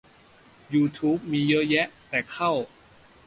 [0.73, 2.51] ยูทูบมีเยอะแยะ แต่เข้า